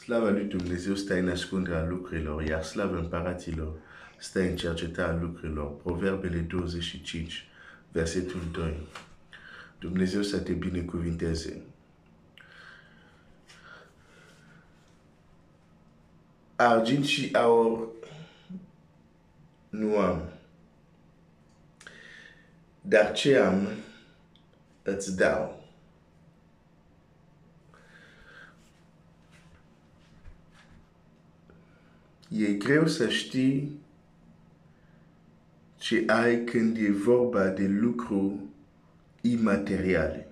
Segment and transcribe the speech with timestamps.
[0.00, 3.74] Slava lui Dumnezeu stă în ascunderea lucrurilor, iar slavă împăraților
[4.18, 5.76] stă în cercetarea lucrurilor.
[5.76, 7.46] Proverbele 25,
[7.92, 8.86] versetul 2.
[9.78, 11.62] Dumnezeu să te binecuvinteze.
[16.56, 17.88] Argint și aur
[19.68, 20.22] nu am.
[22.80, 23.68] Dar ce am,
[24.82, 25.59] îți dau.
[32.38, 33.80] E greu să știi
[35.76, 38.34] ce ai când e vorba de lucruri
[39.20, 40.28] imateriale.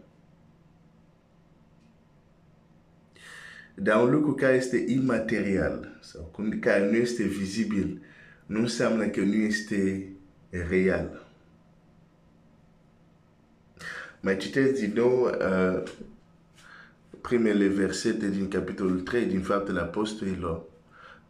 [3.74, 6.30] Dar un lucru care este imaterial sau
[6.60, 8.02] care nu este vizibil
[8.46, 10.08] nu înseamnă că nu este
[10.68, 11.26] real.
[14.20, 15.82] Mai citesc din nou uh,
[17.20, 20.62] primele versete din capitolul 3 din Faptele Apostolilor.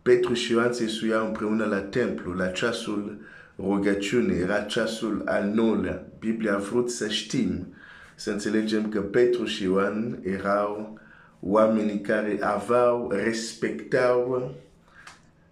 [0.02, 3.20] Petru și Ioan se suiau împreună la templu, la ceasul
[3.58, 6.06] rugăciune, era ceasul al nouălea.
[6.18, 7.74] Biblia a vrut să știm,
[8.14, 10.98] să înțelegem că Petru și Ioan erau
[11.40, 14.54] oamenii care aveau, respectau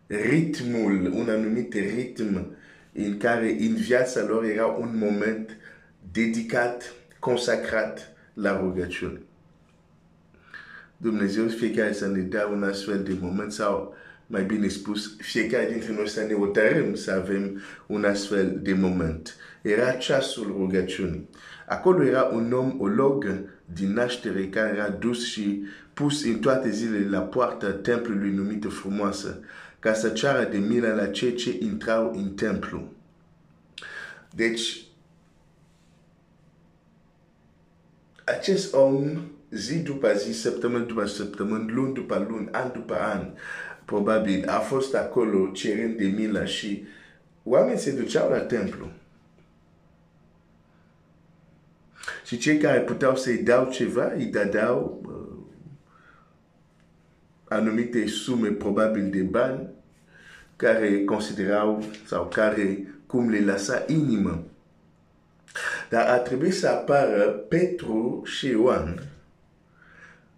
[0.06, 2.56] ritmul, un anumit ritm
[2.92, 5.56] în care în viața lor era un moment
[6.12, 9.20] dedicat, consacrat la rugăciune.
[10.96, 13.94] Dumnezeu fiecare să ne dea un astfel de moment sau
[14.26, 19.36] mai bine spus, fiecare dintre noi să ne hotărâm să avem un astfel de moment.
[19.62, 21.28] Era ceasul rugăciunii.
[21.66, 23.26] Acolo era un om olog
[23.74, 29.40] din naștere care era dus și pus în toate zilele la poarta templului numită frumoasă,
[29.78, 32.92] ca să ceară de milă la cei ce intrau în templu.
[34.34, 34.84] Deci,
[38.24, 43.30] acest om, zi după zi, săptămână după săptămână, luni după luni, an după an,
[43.86, 46.84] probabil a fost acolo cerând de milă și
[47.42, 48.90] oamenii se duceau la templu.
[52.24, 55.16] Și cei care puteau să-i dau ceva, îi dădeau uh,
[57.48, 59.68] anumite sume probabil de bani
[60.56, 64.44] care considerau sau care cum le lăsa inimă.
[65.90, 69.15] Dar a trebuit să apară Petru și Ioan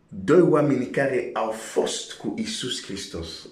[0.09, 3.49] doi oameni care au fost cu Isus Hristos.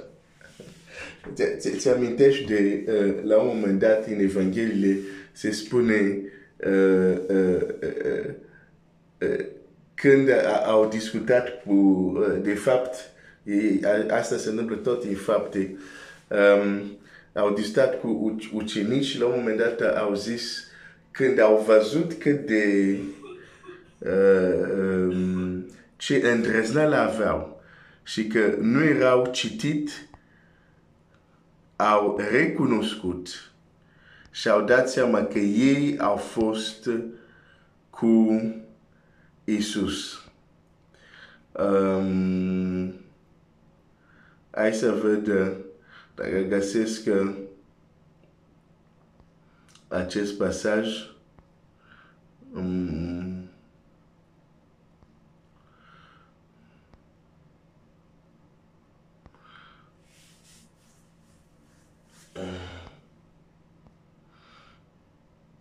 [1.58, 4.98] Ți amintești de, uh, la un moment dat în Evanghelie,
[5.32, 6.20] se spune
[6.56, 8.30] uh, uh, uh,
[9.20, 9.44] uh,
[9.94, 10.28] când
[10.66, 13.10] au discutat cu, uh, de fapt,
[14.10, 15.76] asta se întâmplă tot în fapte,
[16.28, 16.82] um,
[17.32, 20.64] au discutat cu ucenici și la un moment dat au zis,
[21.10, 22.96] când au văzut cât de
[23.98, 25.66] uh, um,
[25.96, 27.62] ce îndrăzneală aveau
[28.02, 30.08] și că nu erau citit,
[31.76, 33.52] au recunoscut
[34.30, 36.90] și au dat seama că ei au fost
[37.90, 38.40] cu
[39.44, 40.24] Isus.
[41.52, 42.94] Um,
[44.50, 45.24] hai să văd
[46.14, 47.08] dacă găsesc
[49.88, 50.88] acest pasaj.
[52.54, 53.45] Um,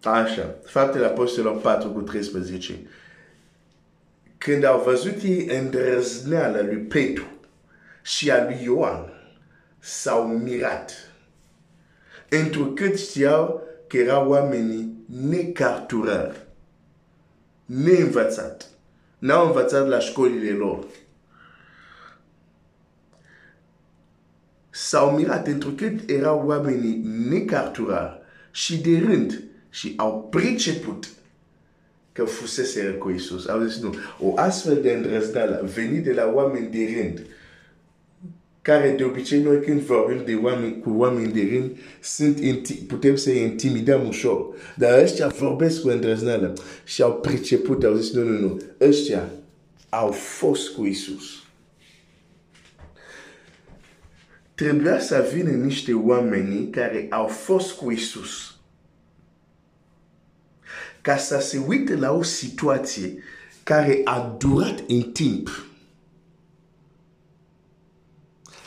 [0.03, 2.79] Așa, faptele apostolilor 4 cu 13.
[4.37, 7.25] Când au văzut ei îndrăzneala lui Petru
[8.01, 9.13] și a lui Ioan,
[9.79, 10.91] s-au mirat.
[12.29, 16.45] Întrucât știau că erau oamenii necarturari,
[17.65, 18.69] neînvățat.
[19.17, 20.85] N-au învățat la școlile lor.
[24.75, 28.19] S-au mirat întrucât erau oamenii necarturari
[28.51, 31.07] și de rând și au priceput
[32.11, 33.47] că fusese cu Isus.
[33.47, 37.25] Au zis, nu, o astfel de îndrăzneală venit de la oameni de rând,
[38.61, 42.39] care de obicei noi când vorbim de oameni, cu oameni de rând, sunt
[42.87, 44.55] putem să intimidăm ușor.
[44.77, 49.29] Dar ăștia vorbesc cu îndrăzneală și au priceput, au zis, nu, nu, nu, ăștia
[49.89, 51.44] au fost cu Isus.
[54.55, 58.55] Trebuia să vină niște oameni care au fost cu Isus
[61.05, 63.23] ca să se uite la o situație
[63.63, 65.49] care a durat în timp.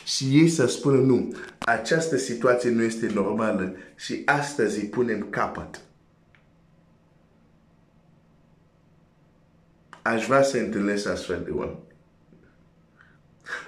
[0.03, 5.81] Și ei să spună, nu, această situație nu este normală și astăzi îi punem capăt.
[10.01, 11.88] Aș vrea să întâlnesc astfel de oameni.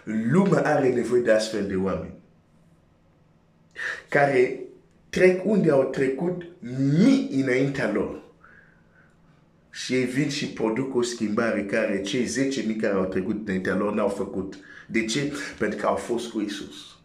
[0.04, 2.19] Lumea are nevoie de astfel de oameni
[4.10, 4.60] care
[5.10, 6.45] trec unde au trecut
[7.00, 8.22] mii înaintea lor.
[9.69, 12.25] Și ei vin și produc o schimbare care cei
[12.75, 14.57] 10.000 care au trecut înaintea lor n-au făcut.
[14.88, 15.33] De ce?
[15.57, 17.00] Pentru că au fost cu Isus.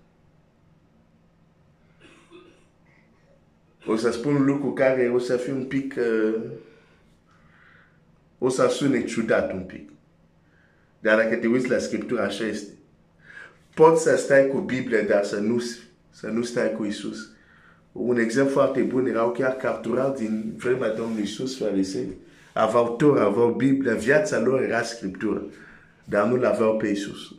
[3.86, 5.94] O să spun un lucru care o să fie un pic...
[5.98, 6.42] Uh,
[8.38, 9.90] o să sune ciudat un pic.
[11.06, 12.70] Dar dacă te uiți la Scriptură, așa este.
[13.74, 15.62] Poți să stai cu Biblia, dar să nu,
[16.10, 17.28] să nu stai cu Isus.
[17.92, 22.16] Un exemplu foarte bun erau chiar capturați din vremea Domnului Isus, farisei.
[22.52, 25.42] Aveau Torah, aveau Biblia, viața lor era Scriptură.
[26.04, 27.34] Dar nu l-aveau pe Isus.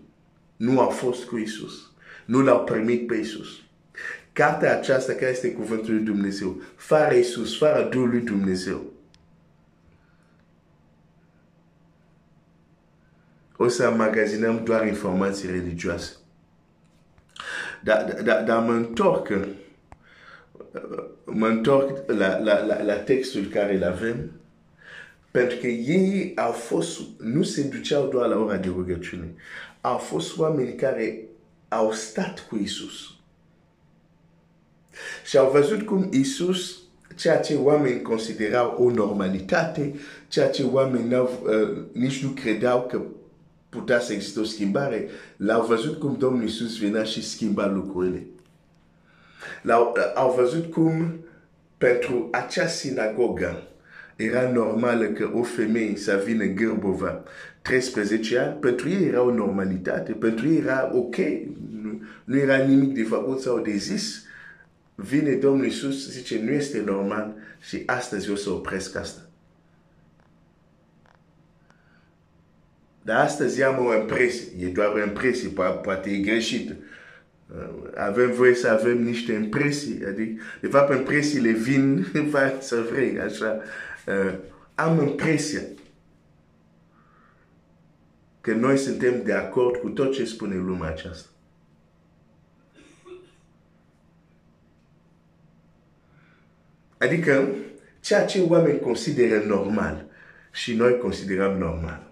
[0.57, 1.91] Nu au fost cu Isus.
[2.25, 3.47] Nu l-au primit pe Isus.
[4.33, 8.93] Cartea aceasta care este cuvântul lui Dumnezeu, fără Isus, fără Duhul lui Dumnezeu,
[13.57, 16.15] o să magazinăm doar informații religioase.
[17.83, 19.30] Dar da, da, mă întorc,
[21.25, 24.31] mă întorc la, la, la, la textul care îl avem,
[25.31, 29.33] pentru că ei au fost, nu se duceau doar la ora de rugăciune,
[29.81, 31.27] au fost oameni care
[31.68, 33.15] au stat cu Isus.
[35.25, 36.77] Și au văzut cum Isus,
[37.15, 39.94] ceea ce oamenii considerau o normalitate,
[40.27, 41.30] ceea ce oamenii uh,
[41.92, 43.01] nici nu credeau că
[43.69, 48.25] putea să existe o schimbare, l-au văzut cum Domnul Iisus venea și schimba lucrurile.
[49.61, 51.19] L-au, au văzut cum
[51.77, 53.67] pentru acea sinagogă
[54.15, 57.23] era normal că o femeie să vină gârbova
[57.61, 61.15] 13 ani, pentru ei era o normalitate, pentru ei era ok,
[61.81, 64.25] nu, nu era nimic de făcut sau de zis.
[64.95, 69.26] Vine Domnul Iisus, zice, nu este normal și astăzi o să opresc asta.
[73.07, 75.50] Dar astăzi am o impresie, e doar o impresie,
[75.83, 76.75] poate e greșit.
[77.95, 82.07] Avem voie să avem niște impresii, adică, de fapt, impresiile vin
[82.59, 83.62] să vrei, așa.
[84.75, 85.62] Am impresia
[88.42, 91.30] că noi suntem de acord cu tot ce spune lumea aceasta.
[96.98, 97.48] Adică,
[98.00, 100.06] ceea ce oamenii consideră normal
[100.51, 102.06] și noi considerăm normal.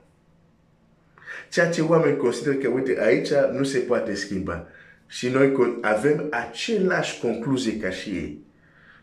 [1.56, 4.68] Ceea ce oamenii consideră că, uite, aici nu se poate schimba.
[5.08, 8.46] Și noi avem același concluzie ca și ei.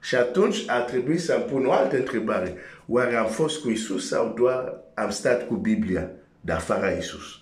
[0.02, 2.54] Și atunci ar trebui să îmi pun o altă întrebare.
[2.87, 6.10] Oare am fost cu Isus sau doar am stat cu Biblia,
[6.40, 7.40] dar fără Isus?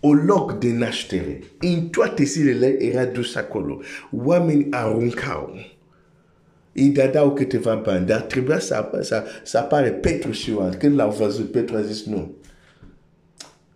[0.00, 1.40] o loc de naștere.
[1.58, 3.80] În toate zilele era dus acolo.
[4.10, 5.75] Oameni aruncau
[6.76, 10.76] îi dădeau câteva bani, dar trebuia să, să, să apare Petru și Ioan.
[10.78, 12.34] Când l-au văzut, Petru a zis nu.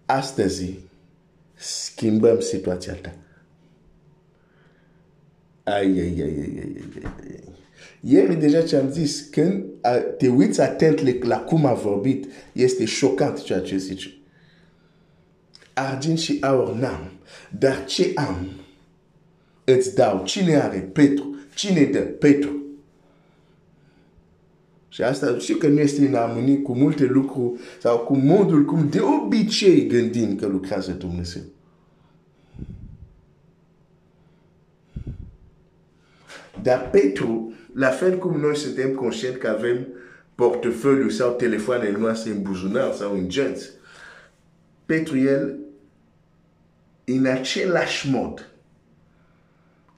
[0.06, 0.78] Astăzi
[1.54, 3.14] schimbăm situația ta.
[5.62, 6.92] Ai, ai, ai, ai, ai, ai,
[7.22, 7.48] ai.
[8.00, 9.64] Ieri deja ce-am zis, când
[10.18, 14.14] te uiți atent la cum a vorbit, este șocant ceea ce zice.
[15.74, 17.10] Argint și aur n-am,
[17.58, 18.48] dar ce am
[19.64, 20.24] îți dau.
[20.24, 20.78] Cine are?
[20.78, 21.36] Petru.
[21.54, 21.98] Cine dă?
[21.98, 22.60] Petru.
[24.92, 28.88] Și asta știu că nu este în armonie cu multe lucruri sau cu modul cum
[28.88, 31.42] de obicei gândim că lucrează Dumnezeu.
[36.62, 39.86] Dar Petru, la fel cum noi suntem conștienți că avem
[40.34, 43.70] portofoliu sau telefoanele noastre în buzunar sau în genți,
[44.86, 45.58] Petru el,
[47.04, 48.49] în același mod,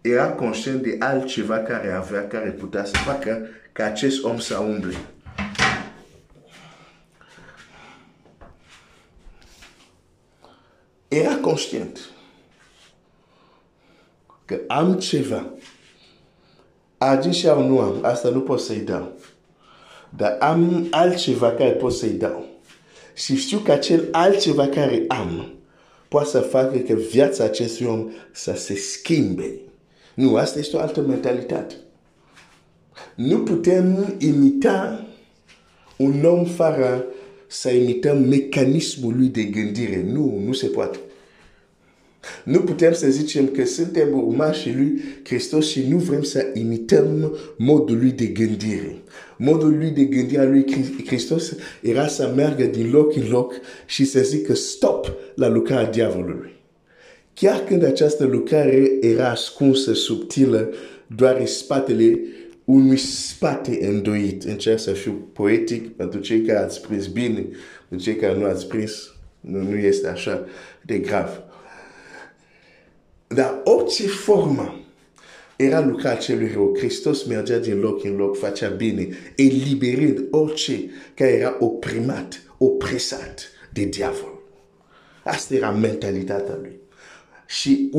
[0.02, 4.96] era conștient de altceva care avea, care putea să facă ca acest om să umble.
[11.08, 11.98] Era conștient
[14.44, 15.46] că am ceva.
[16.98, 19.12] A zis și nu am, asta nu pot să-i dau.
[20.08, 22.46] Dar am altceva care pot să-i dau.
[23.14, 25.52] Și știu că acel altceva care am
[26.08, 29.60] poate să facă că viața acestui om să se schimbe.
[30.14, 31.74] Nu, asta este o altă mentalitate.
[33.14, 35.06] Nu putem imita
[35.96, 37.04] un om fără
[37.46, 40.04] să imităm mecanismul lui de gândire.
[40.12, 40.98] Nu, nu se poate.
[42.44, 47.98] Nu putem să zicem că suntem urmașii lui Hristos și nu vrem să imităm modul
[47.98, 49.02] lui de gândire.
[49.36, 50.64] Modul lui de gândire a lui
[51.06, 51.52] Hristos
[51.82, 53.54] era să meargă din loc în loc
[53.86, 56.61] și să zică stop la lucrarea diavolului.
[57.34, 60.72] Chiar când această lucrare era ascunsă, subtilă,
[61.06, 62.20] doar în spatele
[62.64, 64.42] unui spate îndoit.
[64.42, 67.48] Încerc să fiu poetic pentru cei care ați prins bine,
[67.88, 70.46] pentru cei care nu ați prins, nu, nu este așa
[70.82, 71.42] de grav.
[73.26, 74.80] Dar orice formă
[75.56, 76.74] era lucra celui rău.
[76.76, 83.84] Hristos mergea din loc în loc, facea bine, eliberând orice care era oprimat, opresat de
[83.84, 84.40] diavol.
[85.24, 86.81] Asta era mentalitatea lui.
[87.52, 87.90] Și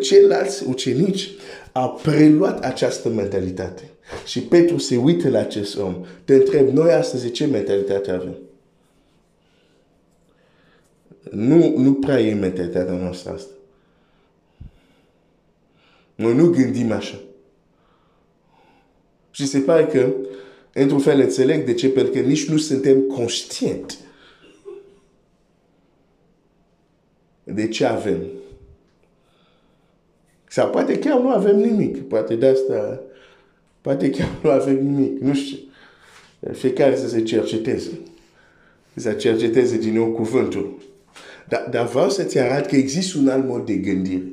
[0.00, 1.30] ceilalți ucenici
[1.72, 3.90] au preluat această mentalitate.
[4.26, 6.04] Și Petru se uită la acest om.
[6.24, 8.36] Te întreb, noi astăzi ce mentalitate avem?
[11.30, 13.52] Nu, nu prea e mentalitatea noastră asta.
[16.14, 17.20] Noi nu gândim așa.
[19.30, 20.12] Și se pare că,
[20.72, 23.98] într-un fel, înțeleg de ce, pentru că nici nu suntem conștienți
[27.54, 28.18] de ce avem.
[30.48, 32.08] Sau poate chiar nu avem nimic.
[32.08, 33.02] Poate de asta,
[33.80, 35.20] poate chiar nu avem nimic.
[35.20, 35.58] Nu știu.
[36.52, 37.90] Fiecare să se cerceteze.
[38.94, 40.78] Să cerceteze din nou cuvântul.
[41.48, 44.24] Dar, dar vreau să-ți arăt că există un alt mod de gândire.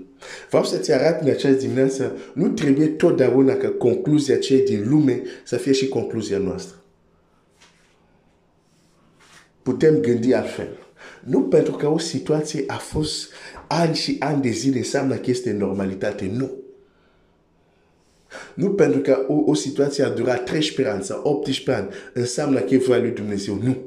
[0.49, 5.57] Vreau să-ți arăt în această dimineață, nu trebuie totdeauna ca concluzia ce din lume să
[5.57, 6.75] fie și concluzia noastră.
[9.63, 10.86] Putem gândi altfel.
[11.27, 13.31] Nu pentru că o situație a fost
[13.67, 16.31] ani și ani de zile înseamnă că este normalitate.
[16.33, 16.51] Nu.
[18.53, 22.73] Nu pentru că o, o situație a durat 13 ani sau 18 ani înseamnă că
[22.73, 23.59] e voia lui Dumnezeu.
[23.63, 23.77] Nu.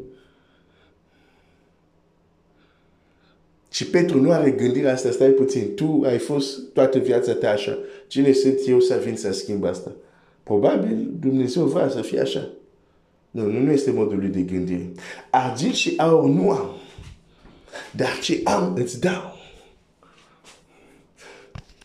[3.70, 7.78] Și Petru nu are gândirea asta, stai puțin, tu ai fost toată viața ta așa.
[8.06, 9.92] Cine sunt eu să vin să schimb asta?
[10.42, 12.49] Probabil Dumnezeu vrea să fie așa.
[13.30, 14.90] Nu, nu este modul lui de gândire.
[15.30, 16.80] Argint și aur nu am.
[17.97, 19.39] Dar ce am îți dau.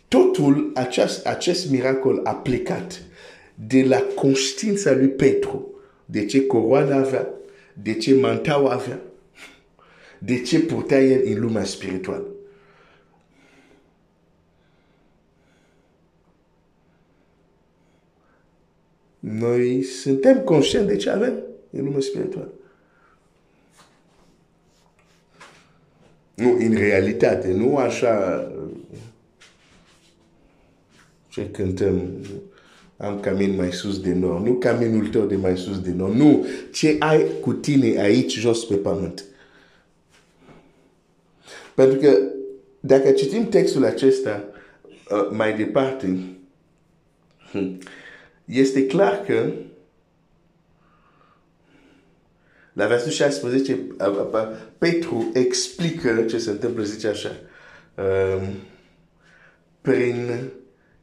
[0.07, 3.01] Totul, acest, acest miracol a plecat
[3.67, 5.69] de la conștiința lui Petru.
[6.05, 7.29] De ce coroana avea,
[7.73, 9.01] de ce mantaua avea,
[10.19, 12.27] de ce purta el în lumea spirituală.
[19.19, 22.53] Noi suntem conștienți de ce avem în lumea spirituală.
[26.35, 28.47] Nu, în realitate, nu așa
[31.27, 32.09] ce cântăm,
[32.97, 36.45] am camin mai sus de nord, nu caminul tău de mai sus de nord, nu,
[36.71, 39.23] ce ai cu tine aici jos pe pământ.
[41.75, 42.17] Pentru că
[42.79, 44.43] dacă citim textul acesta
[45.11, 46.17] uh, mai departe,
[47.51, 47.77] hmm,
[48.45, 49.51] este clar că
[52.75, 53.79] la versetul 16,
[54.77, 57.31] Petru explică ce se întâmplă, zice așa.
[57.95, 58.47] Um,
[59.81, 60.49] prin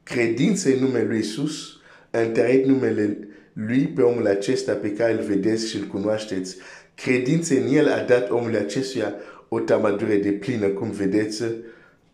[0.02, 1.76] credință în numele lui Isus,
[2.11, 6.57] întărit numele lui pe omul acesta pe care îl vedeți și îl cunoașteți.
[6.95, 9.14] Credința în el a dat omul acestuia
[9.49, 11.45] o tamadure de plină, cum vedeți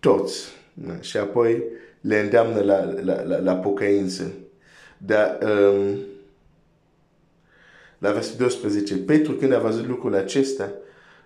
[0.01, 0.45] toți.
[1.01, 1.63] Și apoi
[2.01, 4.33] le îndeamnă la, la, la, la pocăință.
[4.99, 5.99] Dar um,
[7.99, 10.73] la versetul 12, Petru când a văzut lucrul acesta,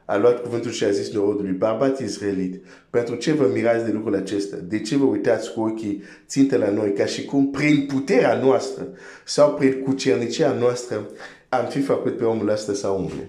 [0.04, 4.14] a luat cuvântul și a zis norodului, bărbat israelit, pentru ce vă mirați de lucrul
[4.14, 4.56] acesta?
[4.56, 8.88] De ce vă uitați cu ochii țintă la noi, ca și cum prin puterea noastră
[9.24, 11.10] sau prin cucernicia noastră
[11.48, 13.28] am fi făcut pe omul ăsta să umble?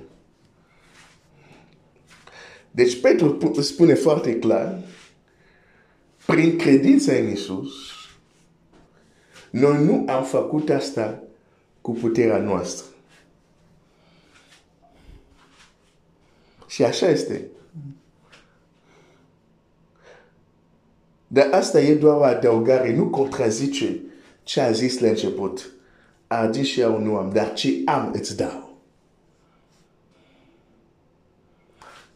[2.72, 4.80] Deci Petru spune foarte clar,
[6.26, 7.72] prin credința în Isus,
[9.50, 11.24] noi nu am făcut asta
[11.82, 12.93] cu puterea noastră.
[16.74, 17.48] Și așa este.
[21.28, 24.00] Dar asta e doar o adăugare, nu contrazice
[24.44, 25.72] ce a zis la început.
[26.28, 28.78] A zis și eu nu am, dar ce am îți dau.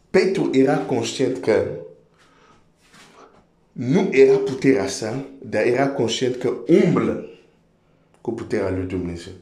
[0.10, 1.66] Petru era conștient că
[3.72, 7.30] nu era puterea sa, dar era conștient că umblă
[8.22, 9.34] cu puterea lui Dumnezeu.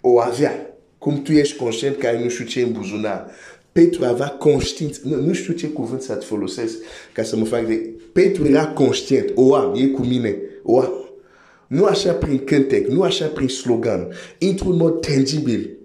[0.00, 0.66] O avea.
[0.98, 3.30] Cum tu ești conștient că ai nu știu ce în buzunar.
[3.78, 5.00] Petru avea conștiință.
[5.04, 6.76] Nu, nu știu ce cuvânt să-ți folosesc
[7.12, 7.90] ca să mă fac de...
[8.12, 9.30] Petru era conștient.
[9.34, 10.36] O am, e cu mine.
[10.62, 10.92] O am.
[11.66, 14.08] Nu așa prin cântec, nu așa prin slogan.
[14.38, 15.76] Într-un mod tangibil.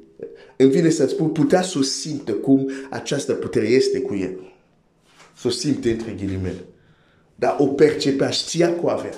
[0.58, 4.54] Îmi vine să-ți spun, putea să simtă cum această putere este cu el.
[5.38, 6.66] Să simte între ghilimele.
[7.36, 9.14] Dar o percepea, știa cu avea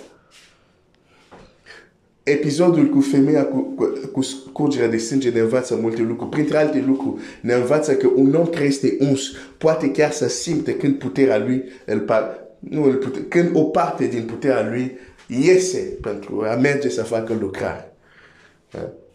[2.26, 6.30] episodul cu femeia cu, cu, cu scurgerea de sânge ne învață multe lucruri.
[6.30, 9.22] Printre alte lucruri, ne învață că un om care este uns
[9.58, 14.06] poate chiar să simte când puterea lui, îl par, nu îl pute, când o parte
[14.06, 17.92] din puterea lui iese pentru a merge să facă lucrare.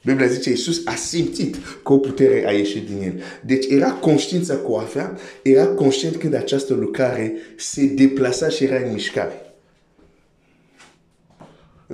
[0.05, 3.23] Biblia zice, Iisus a simțit că o putere a ieșit din el.
[3.47, 8.77] Deci era conștiința că o avea, era conștient când această lucrare se deplasa și era
[8.77, 9.50] în mișcare.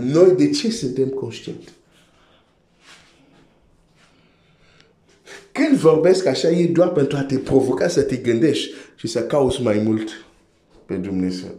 [0.00, 1.72] Noi de ce suntem conștienți?
[5.52, 9.62] Când vorbesc așa, e doar pentru a te provoca să te gândești și să cauți
[9.62, 10.08] mai mult
[10.86, 11.54] pe Dumnezeu.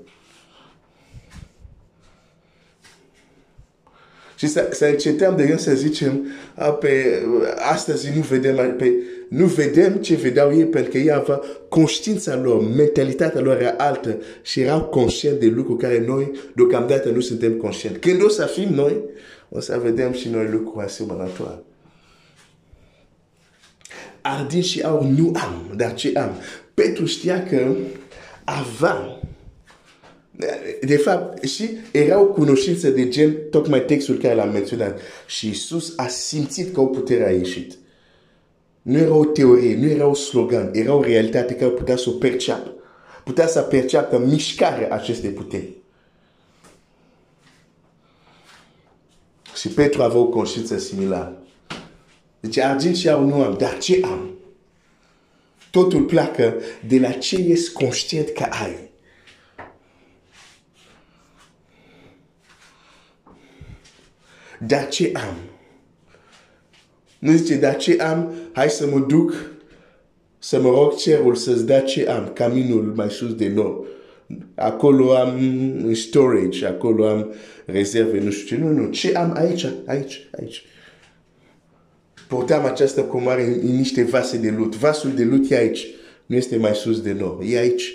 [4.38, 6.26] Și să, să încetăm de gând să zicem,
[6.56, 7.22] a, pe,
[7.72, 8.94] astăzi nu vedem, pe,
[9.30, 14.18] nu vedem ce vedeau ei pentru că ei aveau conștiința lor, mentalitatea lor era altă
[14.42, 18.00] și erau conștient de lucruri care noi deocamdată nu suntem conștienți.
[18.00, 19.02] Când o să fim noi,
[19.50, 21.64] o să vedem și noi lucruri asemănătoare.
[24.22, 26.32] Ardin și aur nu am, dar ce am?
[26.74, 27.76] Petru știa că
[28.44, 29.20] avea
[30.82, 35.00] de fapt, și era o cunoștință de gen, tocmai textul care l-am menționat.
[35.28, 37.74] Și Isus a simțit că o putere a ieșit.
[38.82, 42.12] Nu era o teorie, nu era o slogan, era o realitate care putea să o
[42.12, 42.72] perceapă.
[43.24, 45.70] Putea să perceapă mișcarea acestei puteri.
[49.56, 51.38] Și Petru avea o conștiință similară.
[52.40, 54.30] Deci argint și aur nu am, dar ce am?
[55.72, 56.56] Totul pleacă
[56.88, 58.90] de la ce ești conștient că ai.
[64.68, 65.36] Dar ce am?
[67.20, 68.34] Nu zice, dar ce am?
[68.52, 69.34] Hai să mă duc
[70.40, 73.86] să mă rog cerul să-ți dea ce am, caminul mai sus de nou.
[74.56, 75.40] Acolo am
[75.94, 77.34] storage, acolo am
[77.66, 78.64] rezerve, nu știu ce.
[78.64, 80.66] Nu, nu, ce am aici, aici, aici.
[82.28, 84.76] Portam această comare în, în niște vase de lut.
[84.76, 85.88] Vasul de lut e aici.
[86.26, 87.42] Nu este mai sus de nou.
[87.44, 87.94] E aici.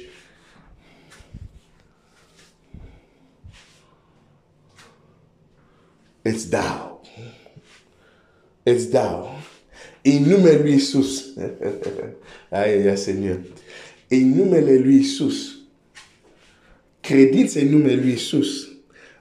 [6.23, 7.03] Îți dau.
[8.63, 9.41] Îți dau.
[10.03, 11.25] În numele lui Isus.
[12.51, 13.41] Aia, Seigneur.
[14.09, 15.57] În numele lui Isus.
[17.01, 18.69] Credința în numele lui Isus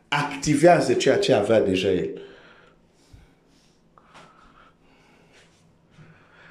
[0.07, 2.21] activează ceea ce avea deja el.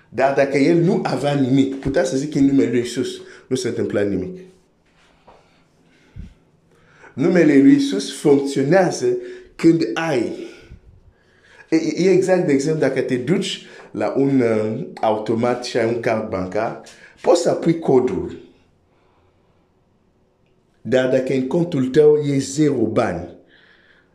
[0.08, 3.68] Dar dacă el nu avea nimic, putea să zic în numele lui Isus, nu se
[3.68, 4.38] întâmpla nimic.
[7.14, 9.16] Numele lui Isus funcționează
[9.60, 10.48] când ai.
[11.68, 16.00] E, e exact, de exemplu, dacă te duci la un uh, automat și ai un
[16.00, 16.82] card bancar,
[17.20, 18.38] poți să apui codul.
[20.80, 23.28] Dar dacă în contul tău e zero bani,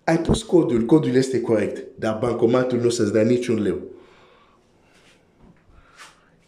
[0.04, 3.82] ai pus codul, codul este corect, dar bancomatul nu să-ți dea niciun leu.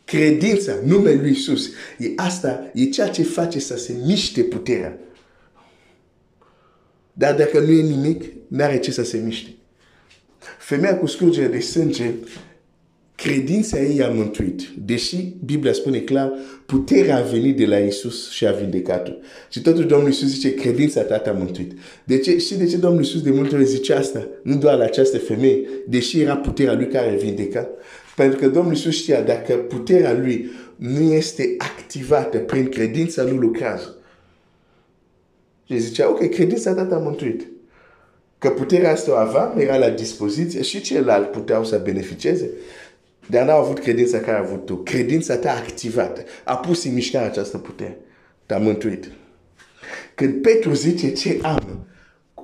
[0.05, 4.99] Credința, numele lui Isus, e asta, e ceea ce face să se miște puterea.
[7.17, 9.49] Dar dacă nu e nimic, n-are ce să se miște.
[10.60, 12.12] Femeia cu scurgere de sânge,
[13.15, 14.62] credința ei a mântuit.
[14.86, 16.34] Deși Biblia spune clar,
[16.65, 19.12] puterea a venit de la Isus și a vindecat-o.
[19.49, 21.71] Și totuși Domnul Isus zice, credința ta te-a mântuit.
[22.03, 22.38] De ce?
[22.38, 24.27] Și de ce Domnul Isus de multe ori zice asta?
[24.43, 27.69] Nu doar la această femeie, deși era puterea lui care vindeca.
[28.15, 33.96] Pentru că Domnul Isus știa, dacă puterea lui nu este activată prin credința, nu lucrează.
[35.69, 37.47] Și zicea, ok, credința ta te-a mântuit.
[38.38, 42.49] Că puterea asta o avea, era la dispoziție și celălalt puteau să beneficieze.
[43.30, 44.75] Dar n-au avut credința care a avut tu.
[44.75, 46.23] Credința ta activată.
[46.43, 47.97] A pus în mișcare această putere.
[48.45, 49.12] Te-a mântuit.
[50.15, 51.88] Când Petru zice ce am,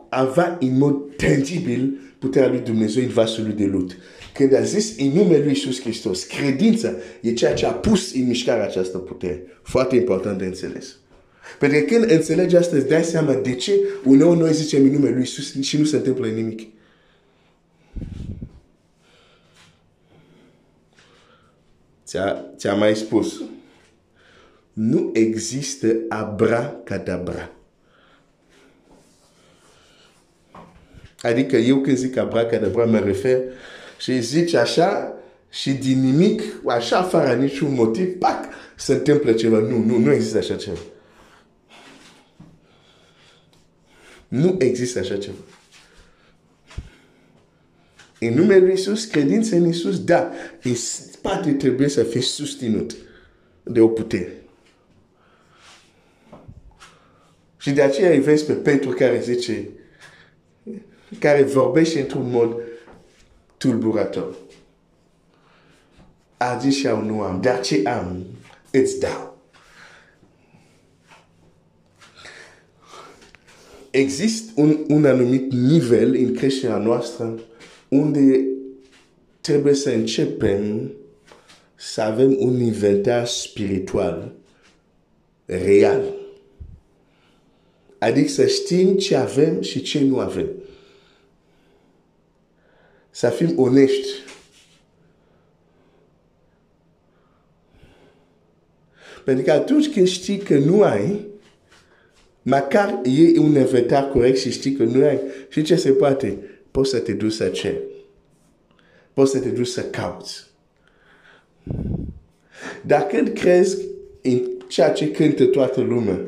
[0.10, 3.98] avea în mod tangibil puterea lui Dumnezeu în vasul lui de lut.
[4.34, 8.28] Când a zis în numele lui Iisus Hristos, credința e ceea ce a pus în
[8.28, 9.44] mișcare această putere.
[9.64, 10.96] Foarte important de înțeles.
[11.60, 15.12] Pentru că când înțelegi asta, îți dai seama de ce uneori noi zicem în numele
[15.12, 16.70] lui Iisus și nu se întâmplă nimic.
[22.06, 23.42] Ți-a, ți-a mai spus,
[24.74, 27.52] nu există abracadabra.
[31.22, 33.40] Adică eu când zic abracadabra mă refer
[33.98, 35.14] și zici așa
[35.50, 39.58] și din nimic, așa fără niciun motiv, pac, se întâmplă ceva.
[39.58, 40.80] Nu, nu, nu există așa ceva.
[44.34, 45.38] Nu există așa ceva.
[48.20, 50.32] În numele lui Iisus, credința în Iisus, da,
[50.64, 52.96] în spate trebuie să fie susținut
[53.64, 54.44] de o putere.
[57.58, 59.70] Și de aceea îi vezi pe Petru care zice,
[61.20, 62.62] care vorbește într-un mod
[63.58, 64.36] tulburător.
[66.38, 68.26] A zis și nu am, dar ce am,
[68.72, 69.33] îți dau.
[73.94, 77.40] Există un, un anumit nivel în creșterea noastră
[77.88, 78.46] unde
[79.42, 80.92] trebuie să începem
[81.76, 84.32] să avem un inventar spiritual
[85.46, 86.14] real.
[88.00, 90.48] Adică să știm ce avem și ce nu avem.
[93.10, 94.08] Să fim onești.
[99.24, 101.32] Pentru că atunci când știi că nu ai,
[102.44, 106.38] măcar e un inventar corect și știi că nu ai, și ce se poate?
[106.72, 107.82] Poți să te duci să ceri.
[109.14, 110.52] Poți să te duci să cauți.
[112.82, 113.82] Dar când crezi
[114.22, 116.20] în ceea ce cântă toată lumea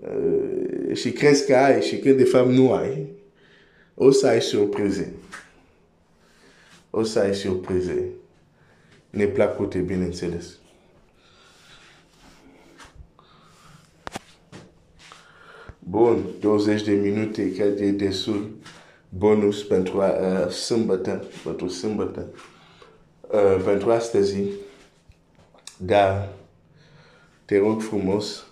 [0.00, 3.06] uh, și crezi că ai și când de fapt nu ai,
[3.94, 5.12] o să ai surprize.
[6.90, 8.08] O să ai surprize.
[9.10, 10.58] Neplăcute, bineînțeles.
[15.90, 18.50] Bun, 20 de minute, cred e destul
[19.08, 22.26] bonus pentru uh, sâmbătă, pentru sâmbătă,
[23.20, 24.36] uh, pentru astăzi.
[25.76, 26.28] Dar
[27.44, 28.46] te rog frumos,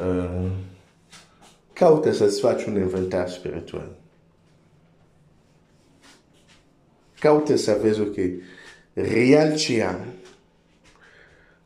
[0.00, 0.50] uh,
[1.72, 3.96] caută să-ți faci un inventar spiritual.
[7.18, 8.16] Caută să vezi, ok,
[8.92, 10.00] real ce am,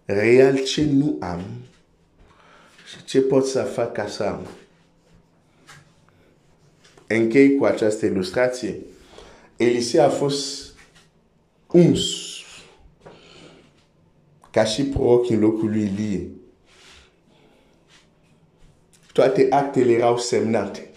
[0.05, 1.43] real ce nu am
[2.97, 4.47] și ce pot să fac ca să am.
[7.07, 8.77] Închei cu această ilustrație.
[9.57, 10.75] Elisei a fost
[11.67, 12.01] uns
[14.51, 16.29] ca și proroc în locul lui Ilie.
[19.13, 20.91] Toate actele erau semnate.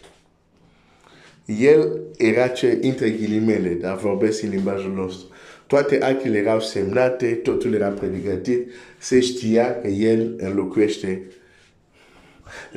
[1.45, 5.27] El era ce, între ghilimele, dar vorbesc în limbajul nostru.
[5.67, 11.23] Toate actele erau semnate, totul era pregătit, se știa că el înlocuiește.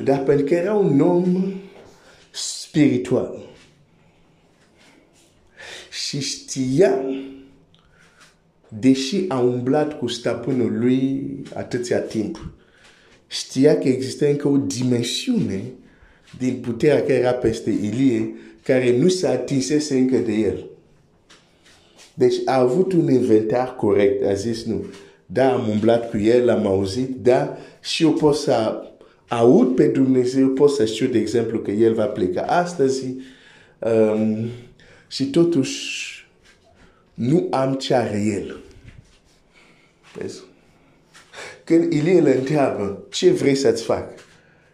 [0.03, 1.53] Dar pentru că era un om
[2.31, 3.49] spiritual
[5.89, 6.99] și știa
[8.67, 12.53] deși a umblat cu stăpânul lui atâția timp,
[13.27, 15.63] știa că există încă o dimensiune
[16.37, 20.65] din puterea care era peste Ilie, care nu se atinsese încă de el.
[22.13, 24.85] Deci a avut un inventar corect, a zis nu.
[25.25, 28.83] Da, am umblat cu el, am auzit, da, și eu pot să
[29.29, 33.05] aud pe Dumnezeu, pot să știu, de exemplu, că el va pleca astăzi
[33.79, 34.47] um,
[35.07, 36.07] și totuși
[37.13, 38.59] nu am ce are el.
[40.15, 40.41] Vezi?
[41.63, 44.09] Când Ilie îl întreabă, ce vrei să-ți fac?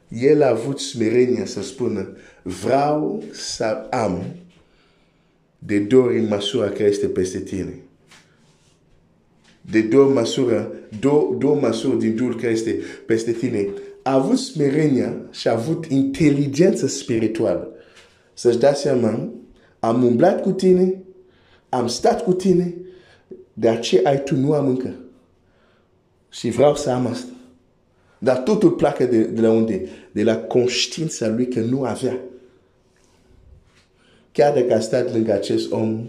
[0.07, 4.23] El a avut smerenia să spună, vreau să am
[5.59, 7.79] de două în măsura care este peste tine.
[9.61, 13.67] De două măsură, două, două măsuri din Duhul care este peste tine.
[14.05, 17.69] A avut smerenia și a avut inteligență spirituală.
[18.33, 19.29] Să-și dea seama,
[19.79, 21.03] am umblat cu tine,
[21.69, 22.75] am stat cu tine,
[23.53, 24.95] dar ce ai tu nu am încă.
[26.29, 27.31] Și vreau să am asta.
[28.17, 29.89] Dar totul pleacă de, de la unde?
[30.11, 32.19] De la conștiința lui că nu avea.
[34.31, 36.07] Chiar dacă a stat lângă acest om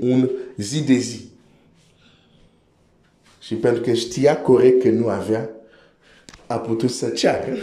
[0.00, 1.20] un zi de zi.
[3.40, 5.53] Și pentru că știa corect că nu avea,
[6.54, 7.56] a putut să ceară.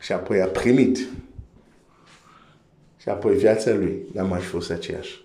[0.00, 0.98] și apoi a primit.
[2.96, 5.24] Și apoi viața lui n-a mai fost aceeași.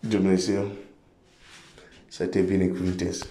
[0.00, 0.70] Dumnezeu
[2.08, 3.26] să te binecuvânteze.